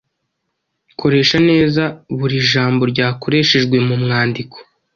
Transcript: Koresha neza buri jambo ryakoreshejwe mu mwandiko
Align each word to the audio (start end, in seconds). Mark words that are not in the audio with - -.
Koresha 0.99 1.37
neza 1.49 1.83
buri 2.17 2.37
jambo 2.51 2.83
ryakoreshejwe 2.91 3.77
mu 3.87 3.95
mwandiko 4.03 4.57